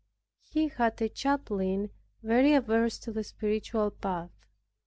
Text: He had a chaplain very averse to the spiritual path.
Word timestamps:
He 0.49 0.69
had 0.69 0.99
a 0.99 1.09
chaplain 1.09 1.91
very 2.23 2.53
averse 2.55 2.97
to 2.97 3.11
the 3.11 3.23
spiritual 3.23 3.91
path. 3.91 4.31